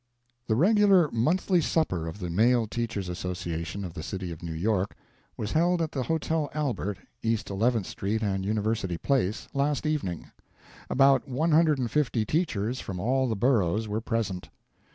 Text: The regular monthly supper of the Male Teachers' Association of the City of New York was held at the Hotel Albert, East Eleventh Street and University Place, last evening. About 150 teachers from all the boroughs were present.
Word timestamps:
The 0.47 0.55
regular 0.55 1.11
monthly 1.11 1.61
supper 1.61 2.07
of 2.07 2.17
the 2.17 2.31
Male 2.31 2.65
Teachers' 2.65 3.07
Association 3.07 3.85
of 3.85 3.93
the 3.93 4.01
City 4.01 4.31
of 4.31 4.41
New 4.41 4.51
York 4.51 4.95
was 5.37 5.51
held 5.51 5.79
at 5.79 5.91
the 5.91 6.01
Hotel 6.01 6.49
Albert, 6.55 6.97
East 7.21 7.51
Eleventh 7.51 7.85
Street 7.85 8.23
and 8.23 8.43
University 8.43 8.97
Place, 8.97 9.47
last 9.53 9.85
evening. 9.85 10.31
About 10.89 11.27
150 11.27 12.25
teachers 12.25 12.79
from 12.79 12.99
all 12.99 13.27
the 13.29 13.35
boroughs 13.35 13.87
were 13.87 14.01
present. 14.01 14.49